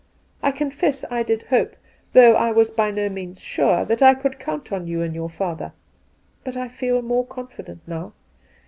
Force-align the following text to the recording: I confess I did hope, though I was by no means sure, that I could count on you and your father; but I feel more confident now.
I 0.41 0.49
confess 0.51 1.05
I 1.11 1.21
did 1.21 1.43
hope, 1.43 1.75
though 2.13 2.33
I 2.33 2.51
was 2.51 2.71
by 2.71 2.89
no 2.89 3.07
means 3.07 3.39
sure, 3.39 3.85
that 3.85 4.01
I 4.01 4.15
could 4.15 4.39
count 4.39 4.71
on 4.73 4.87
you 4.87 5.03
and 5.03 5.13
your 5.13 5.29
father; 5.29 5.73
but 6.43 6.57
I 6.57 6.67
feel 6.69 7.03
more 7.03 7.23
confident 7.27 7.81
now. 7.85 8.13